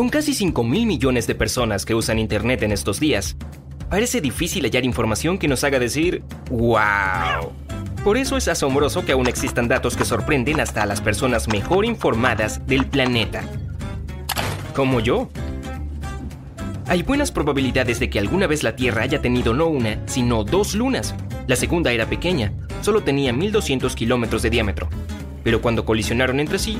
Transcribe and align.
Con 0.00 0.08
casi 0.08 0.32
5 0.32 0.64
mil 0.64 0.86
millones 0.86 1.26
de 1.26 1.34
personas 1.34 1.84
que 1.84 1.94
usan 1.94 2.18
Internet 2.18 2.62
en 2.62 2.72
estos 2.72 3.00
días, 3.00 3.36
parece 3.90 4.22
difícil 4.22 4.64
hallar 4.64 4.86
información 4.86 5.36
que 5.36 5.46
nos 5.46 5.62
haga 5.62 5.78
decir 5.78 6.22
¡Wow! 6.48 7.52
Por 8.02 8.16
eso 8.16 8.38
es 8.38 8.48
asombroso 8.48 9.04
que 9.04 9.12
aún 9.12 9.26
existan 9.26 9.68
datos 9.68 9.98
que 9.98 10.06
sorprenden 10.06 10.58
hasta 10.58 10.82
a 10.82 10.86
las 10.86 11.02
personas 11.02 11.48
mejor 11.48 11.84
informadas 11.84 12.66
del 12.66 12.86
planeta. 12.86 13.42
Como 14.74 15.00
yo. 15.00 15.28
Hay 16.86 17.02
buenas 17.02 17.30
probabilidades 17.30 18.00
de 18.00 18.08
que 18.08 18.20
alguna 18.20 18.46
vez 18.46 18.62
la 18.62 18.76
Tierra 18.76 19.02
haya 19.02 19.20
tenido 19.20 19.52
no 19.52 19.66
una, 19.66 20.00
sino 20.06 20.44
dos 20.44 20.74
lunas. 20.74 21.14
La 21.46 21.56
segunda 21.56 21.92
era 21.92 22.06
pequeña, 22.06 22.54
solo 22.80 23.02
tenía 23.02 23.34
1200 23.34 23.94
kilómetros 23.94 24.40
de 24.40 24.48
diámetro. 24.48 24.88
Pero 25.44 25.60
cuando 25.60 25.84
colisionaron 25.84 26.40
entre 26.40 26.58
sí, 26.58 26.78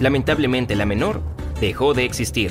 lamentablemente 0.00 0.74
la 0.74 0.84
menor 0.84 1.22
dejó 1.62 1.94
de 1.94 2.04
existir. 2.04 2.50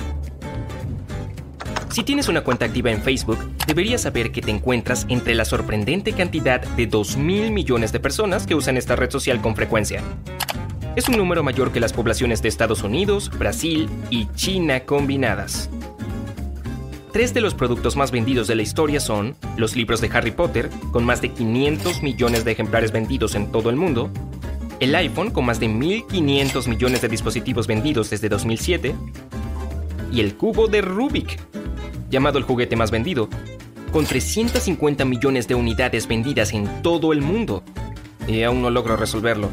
Si 1.90 2.04
tienes 2.04 2.30
una 2.30 2.46
cuenta 2.46 2.66
activa 2.66 2.92
en 2.92 3.02
Facebook, 3.02 3.38
deberías 3.68 4.04
saber 4.04 4.32
que 4.32 4.42
te 4.42 4.52
encuentras 4.52 5.06
entre 5.10 5.36
la 5.36 5.44
sorprendente 5.44 6.14
cantidad 6.14 6.62
de 6.62 6.90
2.000 6.90 7.52
millones 7.52 7.92
de 7.92 8.00
personas 8.00 8.48
que 8.48 8.56
usan 8.56 8.78
esta 8.78 8.96
red 8.96 9.12
social 9.12 9.42
con 9.42 9.58
frecuencia. 9.58 10.02
Es 10.96 11.10
un 11.10 11.18
número 11.18 11.44
mayor 11.44 11.74
que 11.74 11.82
las 11.82 11.92
poblaciones 11.92 12.42
de 12.42 12.48
Estados 12.48 12.84
Unidos, 12.84 13.30
Brasil 13.38 13.90
y 14.10 14.28
China 14.36 14.86
combinadas. 14.86 15.70
Tres 17.12 17.34
de 17.34 17.42
los 17.42 17.54
productos 17.54 17.98
más 17.98 18.12
vendidos 18.12 18.48
de 18.48 18.56
la 18.56 18.62
historia 18.62 19.02
son 19.02 19.36
los 19.58 19.76
libros 19.76 20.00
de 20.00 20.10
Harry 20.14 20.32
Potter, 20.32 20.70
con 20.94 21.04
más 21.04 21.22
de 21.22 21.34
500 21.34 22.02
millones 22.02 22.46
de 22.46 22.54
ejemplares 22.54 22.94
vendidos 22.94 23.36
en 23.36 23.52
todo 23.52 23.70
el 23.70 23.76
mundo, 23.76 24.10
el 24.82 24.96
iPhone, 24.96 25.30
con 25.30 25.46
más 25.46 25.60
de 25.60 25.70
1.500 25.70 26.68
millones 26.68 27.02
de 27.02 27.08
dispositivos 27.08 27.68
vendidos 27.68 28.10
desde 28.10 28.30
2007, 28.30 28.96
y 30.12 30.20
el 30.20 30.36
cubo 30.36 30.68
de 30.68 30.82
Rubik, 30.82 31.40
llamado 32.10 32.40
el 32.40 32.44
juguete 32.44 32.76
más 32.76 32.90
vendido, 32.90 33.30
con 33.94 34.06
350 34.06 35.06
millones 35.06 35.48
de 35.48 35.54
unidades 35.54 36.08
vendidas 36.08 36.52
en 36.54 36.82
todo 36.82 37.14
el 37.14 37.22
mundo. 37.22 37.64
Y 38.28 38.42
aún 38.42 38.64
no 38.64 38.72
logro 38.72 38.98
resolverlo. 38.98 39.50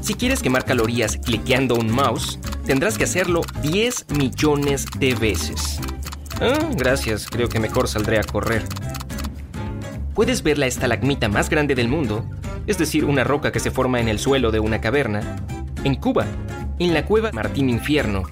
Si 0.00 0.14
quieres 0.14 0.42
quemar 0.42 0.64
calorías 0.64 1.18
cliqueando 1.18 1.76
un 1.76 1.88
mouse, 1.88 2.40
tendrás 2.66 2.98
que 2.98 3.04
hacerlo 3.04 3.42
10 3.62 4.06
millones 4.18 4.86
de 4.98 5.14
veces. 5.14 5.78
Ah, 6.40 6.68
gracias, 6.76 7.28
creo 7.28 7.48
que 7.48 7.60
mejor 7.60 7.86
saldré 7.86 8.18
a 8.18 8.24
correr. 8.24 8.64
Puedes 10.14 10.42
ver 10.42 10.58
la 10.58 10.66
estalagmita 10.66 11.28
más 11.28 11.48
grande 11.48 11.76
del 11.76 11.88
mundo, 11.88 12.24
es 12.66 12.78
decir, 12.78 13.04
una 13.04 13.24
roca 13.24 13.52
que 13.52 13.60
se 13.60 13.70
forma 13.70 14.00
en 14.00 14.08
el 14.08 14.18
suelo 14.18 14.50
de 14.50 14.60
una 14.60 14.80
caverna, 14.80 15.36
en 15.84 15.94
Cuba, 15.96 16.26
en 16.78 16.94
la 16.94 17.04
cueva 17.04 17.32
Martín 17.32 17.68
Infierno, 17.68 18.22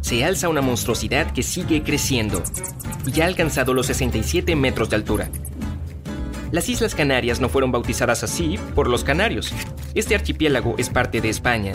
se 0.00 0.24
alza 0.24 0.48
una 0.48 0.62
monstruosidad 0.62 1.32
que 1.32 1.42
sigue 1.42 1.82
creciendo 1.82 2.42
y 3.04 3.12
ya 3.12 3.24
ha 3.24 3.26
alcanzado 3.26 3.74
los 3.74 3.86
67 3.86 4.54
metros 4.56 4.90
de 4.90 4.96
altura. 4.96 5.28
Las 6.50 6.68
Islas 6.68 6.94
Canarias 6.94 7.40
no 7.40 7.48
fueron 7.48 7.72
bautizadas 7.72 8.24
así 8.24 8.58
por 8.74 8.88
los 8.88 9.04
canarios. 9.04 9.52
Este 9.94 10.14
archipiélago 10.14 10.76
es 10.78 10.88
parte 10.88 11.20
de 11.20 11.28
España. 11.28 11.72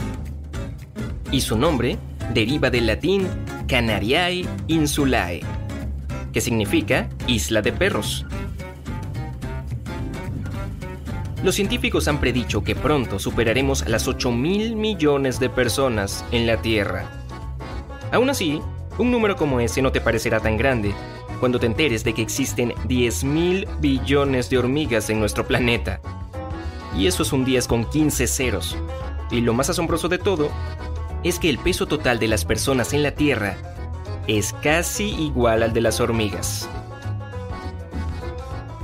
Y 1.31 1.42
su 1.42 1.58
nombre 1.58 2.00
deriva 2.34 2.72
del 2.72 2.88
latín 2.88 3.28
Canariae 3.67 4.45
Insulae, 4.67 5.42
que 6.31 6.42
significa 6.42 7.08
isla 7.28 7.61
de 7.61 7.72
perros. 7.72 8.26
Los 11.44 11.55
científicos 11.55 12.08
han 12.08 12.22
predicho 12.22 12.63
que 12.63 12.73
pronto 12.73 13.19
superaremos 13.19 13.86
las 13.89 14.08
8 14.08 14.31
mil 14.31 14.77
millones 14.77 15.41
de 15.41 15.49
personas 15.49 16.23
en 16.31 16.47
la 16.47 16.61
Tierra. 16.61 17.11
Aún 18.13 18.30
así, 18.30 18.61
un 18.97 19.11
número 19.11 19.36
como 19.36 19.59
ese 19.59 19.81
no 19.81 19.91
te 19.91 19.99
parecerá 19.99 20.39
tan 20.39 20.55
grande 20.55 20.93
cuando 21.42 21.59
te 21.59 21.65
enteres 21.65 22.05
de 22.05 22.14
que 22.14 22.21
existen 22.21 22.73
10 22.87 23.26
mil 23.26 23.67
billones 23.81 24.49
de 24.49 24.58
hormigas 24.58 25.09
en 25.09 25.20
nuestro 25.20 25.45
planeta. 25.45 25.99
Y 26.98 27.08
eso 27.08 27.23
es 27.23 27.33
un 27.33 27.43
10 27.43 27.67
con 27.67 27.89
15 27.89 28.25
ceros. 28.27 28.77
Y 29.30 29.42
lo 29.42 29.54
más 29.54 29.70
asombroso 29.70 30.08
de 30.08 30.20
todo 30.20 30.49
es 31.25 31.39
que 31.39 31.49
el 31.49 31.58
peso 31.58 31.87
total 31.87 32.20
de 32.20 32.30
las 32.30 32.45
personas 32.45 32.93
en 32.93 33.04
la 33.04 33.15
Tierra 33.15 33.58
es 34.27 34.54
casi 34.64 35.10
igual 35.10 35.61
al 35.61 35.73
de 35.73 35.81
las 35.81 35.99
hormigas. 35.99 36.70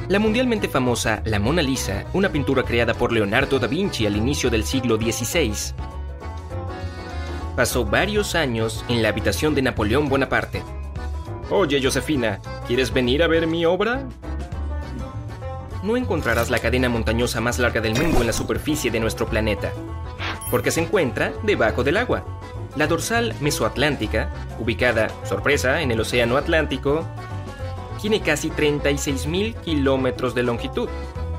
La 0.09 0.17
mundialmente 0.17 0.67
famosa 0.67 1.21
La 1.25 1.37
Mona 1.37 1.61
Lisa, 1.61 2.03
una 2.13 2.29
pintura 2.29 2.63
creada 2.63 2.95
por 2.95 3.11
Leonardo 3.11 3.59
da 3.59 3.67
Vinci 3.67 4.07
al 4.07 4.17
inicio 4.17 4.49
del 4.49 4.65
siglo 4.65 4.97
XVI, 4.97 5.53
pasó 7.55 7.85
varios 7.85 8.33
años 8.33 8.83
en 8.89 9.03
la 9.03 9.09
habitación 9.09 9.53
de 9.53 9.61
Napoleón 9.61 10.09
Bonaparte. 10.09 10.63
Oye, 11.51 11.79
Josefina, 11.79 12.39
¿quieres 12.65 12.91
venir 12.91 13.21
a 13.21 13.27
ver 13.27 13.45
mi 13.45 13.65
obra? 13.65 14.07
No 15.83 15.95
encontrarás 15.95 16.49
la 16.49 16.57
cadena 16.57 16.89
montañosa 16.89 17.39
más 17.39 17.59
larga 17.59 17.79
del 17.79 17.93
mundo 17.93 18.21
en 18.21 18.25
la 18.25 18.33
superficie 18.33 18.89
de 18.89 18.99
nuestro 18.99 19.27
planeta, 19.27 19.71
porque 20.49 20.71
se 20.71 20.81
encuentra 20.81 21.33
debajo 21.43 21.83
del 21.83 21.97
agua. 21.97 22.25
La 22.75 22.87
dorsal 22.87 23.35
mesoatlántica, 23.41 24.31
ubicada, 24.57 25.09
sorpresa, 25.23 25.83
en 25.83 25.91
el 25.91 25.99
Océano 25.99 26.35
Atlántico, 26.35 27.05
tiene 28.01 28.21
casi 28.21 28.49
36.000 28.49 29.55
kilómetros 29.61 30.33
de 30.35 30.43
longitud, 30.43 30.89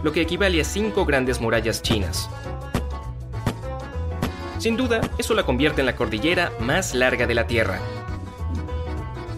lo 0.03 0.13
que 0.13 0.21
equivale 0.21 0.61
a 0.61 0.65
cinco 0.65 1.05
grandes 1.05 1.41
murallas 1.41 1.83
chinas. 1.83 2.29
Sin 4.59 4.77
duda, 4.77 5.01
eso 5.19 5.35
la 5.35 5.45
convierte 5.45 5.81
en 5.81 5.87
la 5.87 5.97
cordillera 5.97 6.53
más 6.61 6.95
larga 6.95 7.27
de 7.27 7.35
la 7.35 7.47
Tierra. 7.47 7.81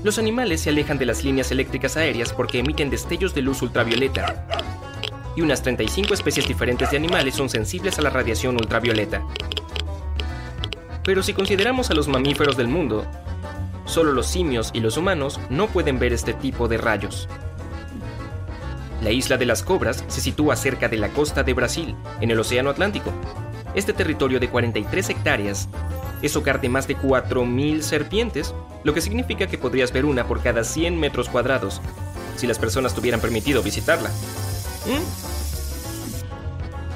Los 0.03 0.19
animales 0.19 0.63
se 0.63 0.71
alejan 0.71 0.99
de 0.99 1.07
las 1.07 1.23
líneas 1.23 1.53
eléctricas 1.53 1.97
aéreas 1.97 2.33
porque 2.33 2.59
emiten 2.59 2.91
destellos 2.91 3.33
de 3.35 3.43
luz 3.43 3.63
ultravioleta. 3.63 4.49
Y 5.37 5.43
unas 5.43 5.63
35 5.63 6.13
especies 6.13 6.49
diferentes 6.49 6.91
de 6.91 6.97
animales 6.97 7.37
son 7.37 7.49
sensibles 7.49 7.99
a 7.99 8.03
la 8.03 8.11
radiación 8.11 8.57
ultravioleta. 8.57 9.25
Pero 11.05 11.23
si 11.23 11.33
consideramos 11.35 11.91
a 11.91 11.95
los 11.95 12.09
mamíferos 12.09 12.57
del 12.57 12.67
mundo, 12.67 13.07
solo 13.93 14.13
los 14.13 14.27
simios 14.27 14.71
y 14.73 14.81
los 14.81 14.97
humanos 14.97 15.39
no 15.51 15.69
pueden 15.69 15.99
ver 15.99 16.13
este 16.13 16.35
tipo 16.35 16.67
de 16.67 16.79
rayos. 16.79 17.29
La 19.03 19.11
isla 19.11 19.37
de 19.37 19.47
las 19.47 19.63
Cobras 19.63 20.05
se 20.09 20.21
sitúa 20.21 20.57
cerca 20.57 20.89
de 20.89 20.97
la 20.97 21.09
costa 21.09 21.43
de 21.43 21.55
Brasil, 21.55 21.95
en 22.21 22.31
el 22.31 22.41
Océano 22.41 22.71
Atlántico, 22.71 23.13
este 23.75 23.95
territorio 23.95 24.39
de 24.39 24.51
43 24.51 25.09
hectáreas 25.09 25.69
es 26.21 26.37
hogar 26.37 26.61
de 26.61 26.69
más 26.69 26.87
de 26.87 26.97
4.000 26.97 27.81
serpientes, 27.81 28.55
lo 28.85 28.93
que 28.95 29.01
significa 29.01 29.47
que 29.47 29.57
podrías 29.59 29.93
ver 29.93 30.05
una 30.05 30.27
por 30.27 30.43
cada 30.43 30.63
100 30.63 30.99
metros 31.01 31.29
cuadrados, 31.29 31.81
si 32.37 32.47
las 32.47 32.59
personas 32.59 32.95
tuvieran 32.95 33.21
permitido 33.21 33.63
visitarla. 33.63 34.11
¿Mm? 34.87 35.01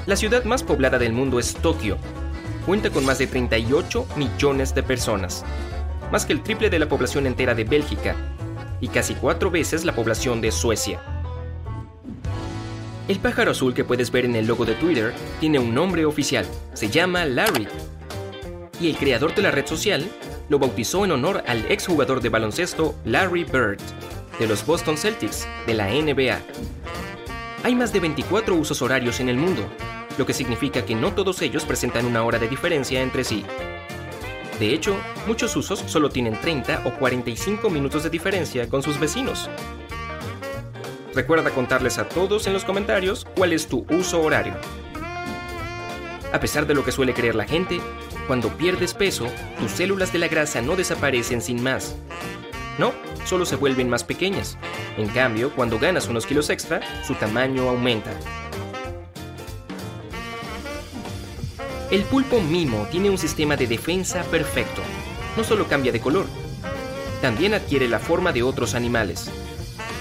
La 0.05 0.15
ciudad 0.15 0.43
más 0.45 0.63
poblada 0.63 0.99
del 0.99 1.13
mundo 1.13 1.39
es 1.39 1.55
Tokio. 1.55 1.97
Cuenta 2.65 2.89
con 2.89 3.05
más 3.05 3.17
de 3.17 3.27
38 3.27 4.05
millones 4.15 4.75
de 4.75 4.83
personas, 4.83 5.43
más 6.11 6.25
que 6.25 6.33
el 6.33 6.43
triple 6.43 6.69
de 6.69 6.79
la 6.79 6.87
población 6.87 7.27
entera 7.27 7.53
de 7.53 7.63
Bélgica 7.63 8.15
y 8.79 8.87
casi 8.89 9.15
cuatro 9.15 9.51
veces 9.51 9.85
la 9.85 9.95
población 9.95 10.41
de 10.41 10.51
Suecia. 10.51 11.01
El 13.07 13.19
pájaro 13.19 13.51
azul 13.51 13.73
que 13.73 13.85
puedes 13.85 14.11
ver 14.11 14.25
en 14.25 14.35
el 14.35 14.47
logo 14.47 14.65
de 14.65 14.73
Twitter 14.73 15.13
tiene 15.39 15.59
un 15.59 15.73
nombre 15.73 16.05
oficial, 16.05 16.45
se 16.73 16.89
llama 16.89 17.25
Larry. 17.25 17.67
Y 18.81 18.89
el 18.89 18.97
creador 18.97 19.33
de 19.33 19.41
la 19.41 19.51
red 19.51 19.65
social 19.65 20.05
lo 20.49 20.59
bautizó 20.59 21.05
en 21.05 21.11
honor 21.11 21.43
al 21.47 21.65
exjugador 21.71 22.21
de 22.21 22.29
baloncesto 22.29 22.95
Larry 23.05 23.45
Bird, 23.45 23.79
de 24.39 24.47
los 24.47 24.65
Boston 24.65 24.97
Celtics, 24.97 25.47
de 25.65 25.73
la 25.73 25.87
NBA. 25.87 26.39
Hay 27.63 27.75
más 27.75 27.91
de 27.93 28.01
24 28.01 28.55
usos 28.55 28.81
horarios 28.81 29.19
en 29.19 29.29
el 29.29 29.37
mundo, 29.37 29.63
lo 30.17 30.25
que 30.25 30.33
significa 30.33 30.85
que 30.85 30.95
no 30.95 31.13
todos 31.13 31.41
ellos 31.41 31.65
presentan 31.65 32.05
una 32.05 32.23
hora 32.23 32.39
de 32.39 32.47
diferencia 32.47 33.01
entre 33.01 33.23
sí. 33.23 33.45
De 34.59 34.73
hecho, 34.73 34.97
muchos 35.27 35.55
usos 35.55 35.83
solo 35.85 36.09
tienen 36.09 36.39
30 36.39 36.81
o 36.85 36.93
45 36.95 37.69
minutos 37.69 38.03
de 38.03 38.09
diferencia 38.09 38.67
con 38.67 38.81
sus 38.81 38.99
vecinos. 38.99 39.49
Recuerda 41.13 41.51
contarles 41.51 41.97
a 41.99 42.09
todos 42.09 42.47
en 42.47 42.53
los 42.53 42.63
comentarios 42.63 43.25
cuál 43.35 43.53
es 43.53 43.67
tu 43.67 43.85
uso 43.89 44.21
horario. 44.21 44.53
A 46.33 46.39
pesar 46.39 46.65
de 46.65 46.73
lo 46.73 46.83
que 46.83 46.91
suele 46.91 47.13
creer 47.13 47.35
la 47.35 47.45
gente, 47.45 47.79
cuando 48.27 48.49
pierdes 48.49 48.93
peso, 48.93 49.27
tus 49.59 49.71
células 49.71 50.11
de 50.11 50.19
la 50.19 50.27
grasa 50.27 50.61
no 50.61 50.75
desaparecen 50.75 51.41
sin 51.41 51.63
más. 51.63 51.95
No, 52.77 52.93
solo 53.25 53.45
se 53.45 53.55
vuelven 53.55 53.89
más 53.89 54.03
pequeñas. 54.03 54.57
En 54.97 55.07
cambio, 55.07 55.51
cuando 55.55 55.79
ganas 55.79 56.07
unos 56.07 56.25
kilos 56.25 56.49
extra, 56.49 56.81
su 57.03 57.13
tamaño 57.15 57.69
aumenta. 57.69 58.11
El 61.89 62.03
pulpo 62.03 62.41
mimo 62.41 62.87
tiene 62.91 63.09
un 63.09 63.17
sistema 63.17 63.55
de 63.55 63.67
defensa 63.67 64.23
perfecto. 64.23 64.81
No 65.35 65.43
solo 65.43 65.67
cambia 65.67 65.91
de 65.91 66.01
color, 66.01 66.25
también 67.21 67.53
adquiere 67.53 67.87
la 67.87 67.99
forma 67.99 68.31
de 68.31 68.43
otros 68.43 68.75
animales 68.75 69.29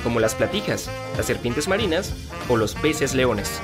como 0.06 0.20
las 0.20 0.36
platijas, 0.36 0.88
las 1.16 1.26
serpientes 1.26 1.66
marinas 1.66 2.14
o 2.48 2.56
los 2.56 2.76
peces 2.76 3.12
leones. 3.12 3.60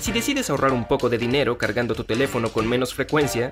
Si 0.00 0.12
decides 0.12 0.48
ahorrar 0.48 0.72
un 0.72 0.86
poco 0.86 1.08
de 1.08 1.18
dinero 1.18 1.58
cargando 1.58 1.96
tu 1.96 2.04
teléfono 2.04 2.52
con 2.52 2.68
menos 2.68 2.94
frecuencia, 2.94 3.50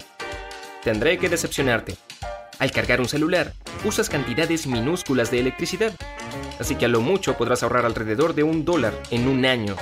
tendré 0.85 1.19
que 1.19 1.29
decepcionarte. 1.29 1.97
Al 2.61 2.71
cargar 2.71 3.01
un 3.01 3.09
celular, 3.09 3.53
usas 3.85 4.09
cantidades 4.09 4.69
minúsculas 4.69 5.33
de 5.33 5.41
electricidad, 5.41 5.93
así 6.61 6.77
que 6.77 6.85
a 6.85 6.89
lo 6.89 7.01
mucho 7.01 7.37
podrás 7.37 7.65
ahorrar 7.65 7.85
alrededor 7.85 8.37
de 8.37 8.45
un 8.45 8.65
dólar 8.65 8.95
en 9.11 9.27
un 9.27 9.45
año. 9.45 9.75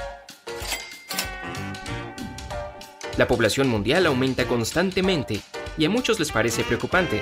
La 3.19 3.29
población 3.29 3.69
mundial 3.69 4.06
aumenta 4.06 4.47
constantemente 4.47 5.41
y 5.76 5.85
a 5.85 5.91
muchos 5.91 6.19
les 6.19 6.32
parece 6.32 6.64
preocupante. 6.64 7.20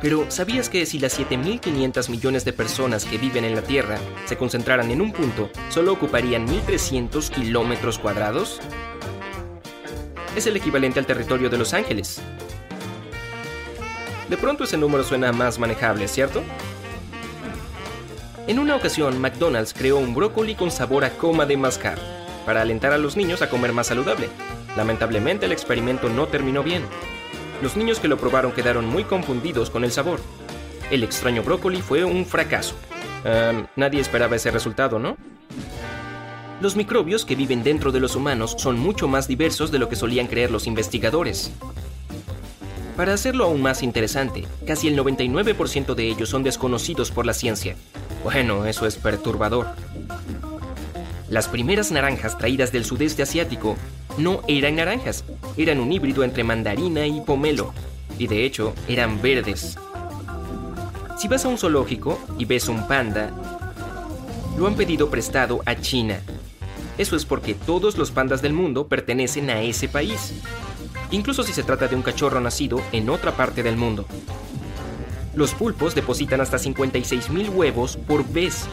Pero 0.00 0.30
¿sabías 0.30 0.68
que 0.68 0.86
si 0.86 0.98
las 0.98 1.18
7.500 1.18 2.08
millones 2.08 2.44
de 2.44 2.52
personas 2.52 3.04
que 3.04 3.18
viven 3.18 3.44
en 3.44 3.54
la 3.54 3.62
Tierra 3.62 3.98
se 4.24 4.36
concentraran 4.36 4.90
en 4.90 5.00
un 5.02 5.12
punto, 5.12 5.50
solo 5.68 5.92
ocuparían 5.92 6.46
1.300 6.46 7.28
kilómetros 7.30 7.98
cuadrados? 7.98 8.60
Es 10.34 10.46
el 10.46 10.56
equivalente 10.56 10.98
al 10.98 11.06
territorio 11.06 11.50
de 11.50 11.58
Los 11.58 11.74
Ángeles. 11.74 12.20
De 14.30 14.36
pronto 14.36 14.64
ese 14.64 14.76
número 14.78 15.04
suena 15.04 15.32
más 15.32 15.58
manejable, 15.58 16.08
¿cierto? 16.08 16.42
En 18.46 18.58
una 18.58 18.76
ocasión, 18.76 19.20
McDonald's 19.20 19.74
creó 19.74 19.98
un 19.98 20.14
brócoli 20.14 20.54
con 20.54 20.70
sabor 20.70 21.04
a 21.04 21.10
coma 21.10 21.46
de 21.46 21.56
mascar, 21.56 21.98
para 22.46 22.62
alentar 22.62 22.92
a 22.92 22.98
los 22.98 23.16
niños 23.16 23.42
a 23.42 23.50
comer 23.50 23.72
más 23.72 23.88
saludable. 23.88 24.30
Lamentablemente 24.76 25.44
el 25.44 25.52
experimento 25.52 26.08
no 26.08 26.28
terminó 26.28 26.62
bien. 26.62 26.82
Los 27.60 27.76
niños 27.76 27.98
que 28.00 28.08
lo 28.08 28.16
probaron 28.16 28.52
quedaron 28.52 28.86
muy 28.86 29.04
confundidos 29.04 29.68
con 29.68 29.84
el 29.84 29.92
sabor. 29.92 30.20
El 30.90 31.02
extraño 31.02 31.42
brócoli 31.42 31.82
fue 31.82 32.04
un 32.04 32.24
fracaso. 32.24 32.74
nadie 33.74 34.00
esperaba 34.00 34.36
ese 34.36 34.50
resultado, 34.50 34.98
¿no? 34.98 35.16
Los 36.60 36.76
microbios 36.76 37.24
que 37.24 37.34
viven 37.34 37.62
dentro 37.62 37.92
de 37.92 38.00
los 38.00 38.16
humanos 38.16 38.54
son 38.56 38.78
mucho 38.78 39.08
más 39.08 39.28
diversos 39.28 39.70
de 39.70 39.78
lo 39.78 39.88
que 39.88 39.96
solían 39.96 40.26
creer 40.26 40.50
los 40.50 40.66
investigadores. 40.66 41.52
Para 42.96 43.12
hacerlo 43.12 43.44
aún 43.44 43.60
más 43.60 43.82
interesante, 43.82 44.46
casi 44.66 44.88
el 44.88 44.98
99% 44.98 45.94
de 45.94 46.08
ellos 46.08 46.30
son 46.30 46.42
desconocidos 46.42 47.10
por 47.10 47.26
la 47.26 47.34
ciencia. 47.34 47.76
Bueno, 48.24 48.64
eso 48.64 48.86
es 48.86 48.96
perturbador. 48.96 49.66
Las 51.28 51.48
primeras 51.48 51.90
naranjas 51.90 52.38
traídas 52.38 52.72
del 52.72 52.84
sudeste 52.84 53.22
asiático 53.22 53.76
no 54.18 54.42
eran 54.48 54.76
naranjas, 54.76 55.24
eran 55.56 55.80
un 55.80 55.92
híbrido 55.92 56.24
entre 56.24 56.44
mandarina 56.44 57.06
y 57.06 57.20
pomelo, 57.20 57.72
y 58.18 58.26
de 58.26 58.44
hecho 58.44 58.74
eran 58.88 59.20
verdes. 59.20 59.76
Si 61.18 61.28
vas 61.28 61.44
a 61.44 61.48
un 61.48 61.58
zoológico 61.58 62.18
y 62.38 62.44
ves 62.44 62.68
un 62.68 62.86
panda, 62.86 63.32
lo 64.58 64.66
han 64.66 64.74
pedido 64.74 65.10
prestado 65.10 65.60
a 65.66 65.74
China. 65.76 66.20
Eso 66.98 67.16
es 67.16 67.24
porque 67.24 67.54
todos 67.54 67.98
los 67.98 68.10
pandas 68.10 68.40
del 68.40 68.52
mundo 68.52 68.86
pertenecen 68.86 69.50
a 69.50 69.60
ese 69.60 69.88
país 69.88 70.34
incluso 71.10 71.42
si 71.42 71.52
se 71.52 71.62
trata 71.62 71.88
de 71.88 71.96
un 71.96 72.02
cachorro 72.02 72.40
nacido 72.40 72.80
en 72.92 73.08
otra 73.10 73.36
parte 73.36 73.62
del 73.62 73.76
mundo. 73.76 74.06
Los 75.34 75.52
pulpos 75.52 75.94
depositan 75.94 76.40
hasta 76.40 76.58
56.000 76.58 77.50
huevos 77.50 77.96
por 77.96 78.26
vez. 78.26 78.66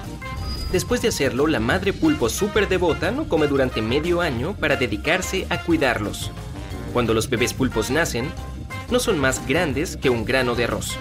Después 0.74 1.04
de 1.04 1.10
hacerlo, 1.10 1.46
la 1.46 1.60
madre 1.60 1.94
pulpo 1.94 2.30
súper 2.30 2.68
devota 2.68 3.12
no 3.12 3.30
come 3.30 3.46
durante 3.46 3.84
medio 3.84 4.22
año 4.22 4.56
para 4.56 4.76
dedicarse 4.76 5.46
a 5.52 5.62
cuidarlos. 5.62 6.32
Cuando 6.94 7.14
los 7.14 7.30
bebés 7.30 7.54
pulpos 7.54 7.92
nacen, 7.92 8.28
no 8.90 8.98
son 9.00 9.20
más 9.20 9.48
grandes 9.48 9.98
que 9.98 10.10
un 10.10 10.26
grano 10.26 10.56
de 10.56 10.64
arroz. 10.64 10.98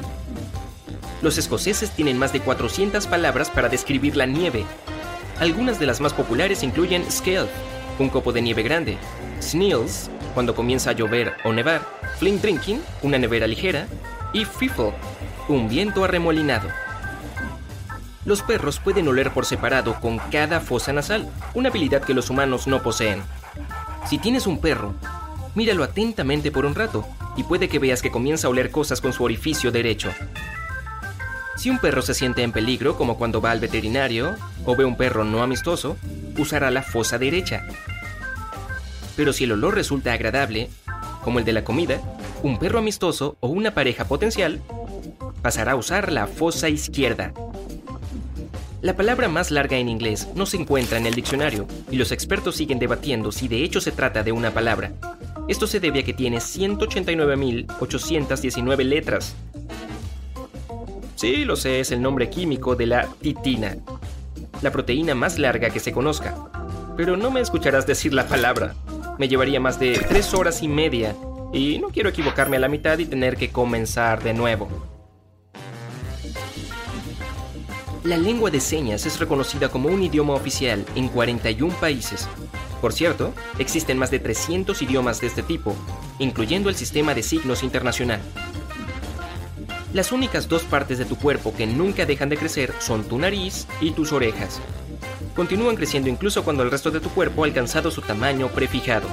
Los 1.23 1.39
escoceses 1.39 1.91
tienen 1.93 2.19
más 2.19 2.35
de 2.35 2.41
400 2.41 3.07
palabras 3.07 3.49
para 3.49 3.71
describir 3.71 4.15
la 4.15 4.27
nieve. 4.27 4.67
Algunas 5.41 5.81
de 5.81 5.87
las 5.87 6.03
más 6.03 6.13
populares 6.13 6.63
incluyen 6.63 7.11
scale, 7.11 7.49
un 7.99 8.11
copo 8.11 8.31
de 8.35 8.43
nieve 8.43 8.63
grande, 8.63 8.99
snails, 9.41 10.11
cuando 10.35 10.55
comienza 10.55 10.91
a 10.91 10.93
llover 10.93 11.33
o 11.45 11.53
nevar, 11.55 11.81
Flint 12.19 12.43
Drinking, 12.43 12.83
una 13.01 13.17
nevera 13.17 13.47
ligera, 13.47 13.87
y 14.35 14.45
Fiffle, 14.45 14.93
un 15.49 15.67
viento 15.71 16.05
arremolinado. 16.05 16.69
Los 18.25 18.43
perros 18.43 18.79
pueden 18.79 19.09
oler 19.09 19.33
por 19.33 19.47
separado 19.47 20.01
con 20.01 20.19
cada 20.19 20.61
fosa 20.61 20.93
nasal, 20.93 21.29
una 21.55 21.71
habilidad 21.71 22.03
que 22.03 22.15
los 22.15 22.31
humanos 22.31 22.67
no 22.67 22.83
poseen. 22.83 23.23
Si 24.09 24.19
tienes 24.19 24.47
un 24.47 24.61
perro, 24.61 24.95
míralo 25.55 25.85
atentamente 25.85 26.51
por 26.51 26.65
un 26.65 26.75
rato 26.75 27.07
y 27.37 27.43
puede 27.45 27.69
que 27.69 27.79
veas 27.79 28.03
que 28.03 28.11
comienza 28.11 28.47
a 28.47 28.51
oler 28.51 28.71
cosas 28.71 29.01
con 29.01 29.13
su 29.13 29.25
orificio 29.25 29.73
derecho. 29.73 30.11
Si 31.57 31.71
un 31.71 31.79
perro 31.79 32.03
se 32.03 32.15
siente 32.15 32.43
en 32.43 32.53
peligro, 32.53 32.97
como 32.97 33.19
cuando 33.19 33.41
va 33.41 33.51
al 33.51 33.61
veterinario 33.61 34.35
o 34.65 34.77
ve 34.77 34.85
un 34.85 34.97
perro 34.97 35.25
no 35.25 35.43
amistoso, 35.43 35.97
usará 36.39 36.71
la 36.71 36.83
fosa 36.83 37.19
derecha, 37.19 37.67
pero 39.17 39.33
si 39.33 39.45
el 39.45 39.53
olor 39.53 39.75
resulta 39.75 40.13
agradable, 40.13 40.71
como 41.23 41.39
el 41.39 41.45
de 41.45 41.53
la 41.53 41.65
comida, 41.65 42.01
un 42.43 42.59
perro 42.59 42.79
amistoso 42.79 43.37
o 43.41 43.49
una 43.49 43.73
pareja 43.75 44.07
potencial 44.07 44.61
pasará 45.43 45.73
a 45.73 45.77
usar 45.77 46.13
la 46.13 46.27
fosa 46.27 46.69
izquierda. 46.69 47.33
La 48.82 48.94
palabra 48.96 49.29
más 49.29 49.50
larga 49.50 49.79
en 49.79 49.88
inglés 49.88 50.29
no 50.34 50.44
se 50.44 50.58
encuentra 50.58 50.99
en 50.99 51.06
el 51.06 51.14
diccionario 51.14 51.67
y 51.90 51.96
los 51.96 52.12
expertos 52.12 52.56
siguen 52.56 52.79
debatiendo 52.79 53.32
si 53.32 53.49
de 53.49 53.64
hecho 53.64 53.81
se 53.81 53.93
trata 53.93 54.23
de 54.23 54.32
una 54.32 54.52
palabra. 54.52 54.93
Esto 55.49 55.67
se 55.67 55.81
debe 55.81 56.00
a 56.00 56.05
que 56.05 56.12
tiene 56.12 56.37
189.819 56.37 58.84
letras. 58.84 59.34
Sí, 61.17 61.46
lo 61.46 61.56
sé, 61.56 61.81
es 61.81 61.93
el 61.93 62.02
nombre 62.02 62.29
químico 62.29 62.76
de 62.76 62.84
la 62.87 63.08
titina, 63.20 63.79
la 64.61 64.70
proteína 64.70 65.14
más 65.14 65.38
larga 65.38 65.70
que 65.70 65.81
se 65.81 65.93
conozca. 65.93 66.37
Pero 66.96 67.17
no 67.17 67.31
me 67.31 67.40
escucharás 67.40 67.87
decir 67.87 68.12
la 68.12 68.26
palabra 68.26 68.75
me 69.19 69.28
llevaría 69.28 69.61
más 69.61 69.78
de 69.78 69.99
tres 70.08 70.32
horas 70.35 70.62
y 70.62 70.69
media 70.69 71.14
y 71.52 71.78
no 71.78 71.88
quiero 71.88 72.08
equivocarme 72.08 72.56
a 72.56 72.61
la 72.61 72.69
mitad 72.69 72.99
y 72.99 73.06
tener 73.06 73.37
que 73.37 73.50
comenzar 73.50 74.23
de 74.23 74.35
nuevo. 74.35 74.69
La 78.04 78.16
lengua 78.16 78.50
de 78.50 78.60
señas 78.60 79.06
es 79.06 79.19
reconocida 79.19 79.69
como 79.69 79.88
un 79.88 80.02
idioma 80.02 80.34
oficial 80.34 80.84
en 80.94 81.08
41 81.08 81.75
países. 81.76 82.28
Por 82.81 82.93
cierto, 82.93 83.32
existen 83.58 83.99
más 83.99 84.10
de 84.10 84.19
300 84.19 84.81
idiomas 84.82 85.20
de 85.20 85.28
este 85.28 85.43
tipo, 85.43 85.76
incluyendo 86.19 86.69
el 86.69 86.75
sistema 86.75 87.14
de 87.14 87.22
signos 87.22 87.62
internacional. 87.62 88.20
Las 89.93 90.10
únicas 90.10 90.49
dos 90.49 90.62
partes 90.62 90.99
de 90.99 91.04
tu 91.04 91.16
cuerpo 91.16 91.54
que 91.54 91.66
nunca 91.66 92.06
dejan 92.06 92.28
de 92.28 92.38
crecer 92.38 92.75
son 92.81 93.04
tu 93.04 93.19
nariz 93.19 93.66
y 93.81 93.93
tus 93.93 94.12
orejas 94.12 94.60
continúan 95.34 95.76
creciendo 95.76 96.08
incluso 96.08 96.44
cuando 96.44 96.62
el 96.62 96.70
resto 96.70 96.90
de 96.90 97.00
tu 97.00 97.10
cuerpo 97.10 97.43
ha 97.43 97.46
alcanzado 97.46 97.90
su 97.90 98.02
tamaño 98.02 98.49
prefijado. 98.49 99.08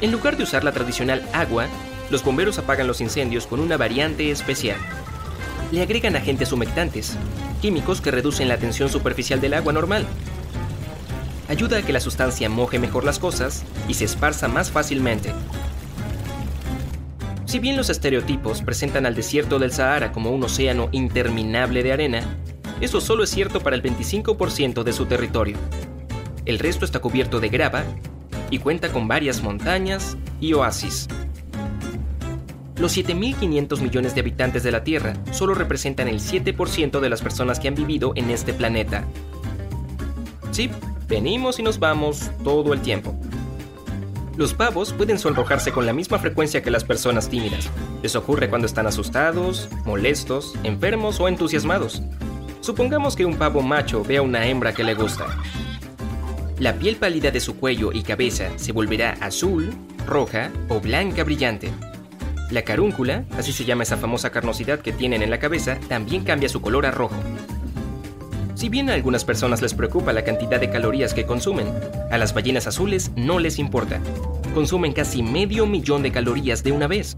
En 0.00 0.10
lugar 0.10 0.36
de 0.36 0.42
usar 0.42 0.64
la 0.64 0.72
tradicional 0.72 1.26
agua, 1.32 1.68
los 2.10 2.24
bomberos 2.24 2.58
apagan 2.58 2.86
los 2.86 3.00
incendios 3.00 3.46
con 3.46 3.60
una 3.60 3.76
variante 3.76 4.30
especial. 4.30 4.78
Le 5.72 5.80
agregan 5.80 6.14
agentes 6.16 6.52
humectantes, 6.52 7.16
químicos 7.62 8.02
que 8.02 8.10
reducen 8.10 8.46
la 8.46 8.58
tensión 8.58 8.90
superficial 8.90 9.40
del 9.40 9.54
agua 9.54 9.72
normal. 9.72 10.06
Ayuda 11.48 11.78
a 11.78 11.82
que 11.82 11.94
la 11.94 12.00
sustancia 12.00 12.50
moje 12.50 12.78
mejor 12.78 13.04
las 13.04 13.18
cosas 13.18 13.64
y 13.88 13.94
se 13.94 14.04
esparza 14.04 14.48
más 14.48 14.70
fácilmente. 14.70 15.32
Si 17.46 17.58
bien 17.58 17.78
los 17.78 17.88
estereotipos 17.88 18.60
presentan 18.60 19.06
al 19.06 19.14
desierto 19.14 19.58
del 19.58 19.72
Sahara 19.72 20.12
como 20.12 20.30
un 20.30 20.44
océano 20.44 20.90
interminable 20.92 21.82
de 21.82 21.92
arena, 21.92 22.36
eso 22.82 23.00
solo 23.00 23.24
es 23.24 23.30
cierto 23.30 23.60
para 23.60 23.74
el 23.74 23.82
25% 23.82 24.82
de 24.82 24.92
su 24.92 25.06
territorio. 25.06 25.56
El 26.44 26.58
resto 26.58 26.84
está 26.84 26.98
cubierto 26.98 27.40
de 27.40 27.48
grava 27.48 27.84
y 28.50 28.58
cuenta 28.58 28.92
con 28.92 29.08
varias 29.08 29.42
montañas 29.42 30.18
y 30.38 30.52
oasis. 30.52 31.08
Los 32.82 32.96
7.500 32.96 33.80
millones 33.80 34.16
de 34.16 34.22
habitantes 34.22 34.64
de 34.64 34.72
la 34.72 34.82
Tierra 34.82 35.14
solo 35.30 35.54
representan 35.54 36.08
el 36.08 36.18
7% 36.18 36.98
de 36.98 37.08
las 37.08 37.22
personas 37.22 37.60
que 37.60 37.68
han 37.68 37.76
vivido 37.76 38.12
en 38.16 38.28
este 38.28 38.52
planeta. 38.52 39.04
Sí, 40.50 40.68
venimos 41.06 41.60
y 41.60 41.62
nos 41.62 41.78
vamos 41.78 42.32
todo 42.42 42.72
el 42.72 42.80
tiempo. 42.80 43.14
Los 44.36 44.52
pavos 44.52 44.92
pueden 44.92 45.20
sonrojarse 45.20 45.70
con 45.70 45.86
la 45.86 45.92
misma 45.92 46.18
frecuencia 46.18 46.60
que 46.60 46.72
las 46.72 46.82
personas 46.82 47.28
tímidas. 47.28 47.70
Les 48.02 48.16
ocurre 48.16 48.50
cuando 48.50 48.66
están 48.66 48.88
asustados, 48.88 49.68
molestos, 49.84 50.54
enfermos 50.64 51.20
o 51.20 51.28
entusiasmados. 51.28 52.02
Supongamos 52.62 53.14
que 53.14 53.24
un 53.24 53.36
pavo 53.36 53.62
macho 53.62 54.02
ve 54.02 54.16
a 54.16 54.22
una 54.22 54.44
hembra 54.48 54.74
que 54.74 54.82
le 54.82 54.94
gusta. 54.94 55.26
La 56.58 56.74
piel 56.74 56.96
pálida 56.96 57.30
de 57.30 57.38
su 57.38 57.54
cuello 57.58 57.92
y 57.92 58.02
cabeza 58.02 58.50
se 58.56 58.72
volverá 58.72 59.12
azul, 59.20 59.70
roja 60.04 60.50
o 60.68 60.80
blanca 60.80 61.22
brillante. 61.22 61.70
La 62.50 62.62
carúncula, 62.62 63.24
así 63.36 63.52
se 63.52 63.64
llama 63.64 63.84
esa 63.84 63.96
famosa 63.96 64.30
carnosidad 64.30 64.80
que 64.80 64.92
tienen 64.92 65.22
en 65.22 65.30
la 65.30 65.38
cabeza, 65.38 65.78
también 65.88 66.24
cambia 66.24 66.48
su 66.48 66.60
color 66.60 66.86
a 66.86 66.90
rojo. 66.90 67.16
Si 68.54 68.68
bien 68.68 68.90
a 68.90 68.94
algunas 68.94 69.24
personas 69.24 69.62
les 69.62 69.74
preocupa 69.74 70.12
la 70.12 70.24
cantidad 70.24 70.60
de 70.60 70.70
calorías 70.70 71.14
que 71.14 71.26
consumen, 71.26 71.66
a 72.10 72.18
las 72.18 72.34
ballenas 72.34 72.66
azules 72.66 73.10
no 73.16 73.38
les 73.38 73.58
importa. 73.58 74.00
Consumen 74.54 74.92
casi 74.92 75.22
medio 75.22 75.66
millón 75.66 76.02
de 76.02 76.12
calorías 76.12 76.62
de 76.62 76.72
una 76.72 76.86
vez, 76.86 77.16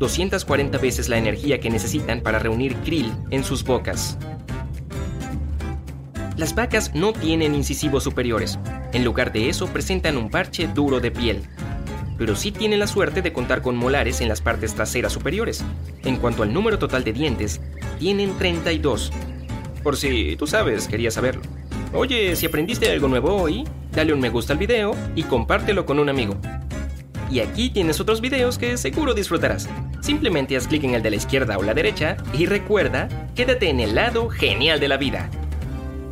240 0.00 0.78
veces 0.78 1.08
la 1.08 1.18
energía 1.18 1.60
que 1.60 1.70
necesitan 1.70 2.22
para 2.22 2.38
reunir 2.38 2.74
krill 2.76 3.12
en 3.30 3.44
sus 3.44 3.62
bocas. 3.62 4.16
Las 6.36 6.54
vacas 6.54 6.94
no 6.94 7.12
tienen 7.12 7.54
incisivos 7.54 8.02
superiores. 8.02 8.58
En 8.94 9.04
lugar 9.04 9.30
de 9.30 9.50
eso 9.50 9.66
presentan 9.66 10.16
un 10.16 10.30
parche 10.30 10.68
duro 10.68 10.98
de 10.98 11.10
piel. 11.10 11.42
Pero 12.20 12.36
sí 12.36 12.52
tienen 12.52 12.80
la 12.80 12.86
suerte 12.86 13.22
de 13.22 13.32
contar 13.32 13.62
con 13.62 13.76
molares 13.76 14.20
en 14.20 14.28
las 14.28 14.42
partes 14.42 14.74
traseras 14.74 15.10
superiores. 15.10 15.64
En 16.04 16.18
cuanto 16.18 16.42
al 16.42 16.52
número 16.52 16.78
total 16.78 17.02
de 17.02 17.14
dientes, 17.14 17.62
tienen 17.98 18.36
32. 18.36 19.10
Por 19.82 19.96
si 19.96 20.36
tú 20.36 20.46
sabes, 20.46 20.86
quería 20.86 21.10
saberlo. 21.10 21.40
Oye, 21.94 22.36
si 22.36 22.44
aprendiste 22.44 22.90
algo 22.90 23.08
nuevo 23.08 23.34
hoy, 23.34 23.64
dale 23.92 24.12
un 24.12 24.20
me 24.20 24.28
gusta 24.28 24.52
al 24.52 24.58
video 24.58 24.94
y 25.16 25.22
compártelo 25.22 25.86
con 25.86 25.98
un 25.98 26.10
amigo. 26.10 26.36
Y 27.30 27.40
aquí 27.40 27.70
tienes 27.70 28.00
otros 28.00 28.20
videos 28.20 28.58
que 28.58 28.76
seguro 28.76 29.14
disfrutarás. 29.14 29.66
Simplemente 30.02 30.58
haz 30.58 30.66
clic 30.66 30.84
en 30.84 30.96
el 30.96 31.02
de 31.02 31.08
la 31.08 31.16
izquierda 31.16 31.56
o 31.56 31.62
la 31.62 31.72
derecha 31.72 32.18
y 32.34 32.44
recuerda, 32.44 33.08
quédate 33.34 33.70
en 33.70 33.80
el 33.80 33.94
lado 33.94 34.28
genial 34.28 34.78
de 34.78 34.88
la 34.88 34.98
vida. 34.98 35.30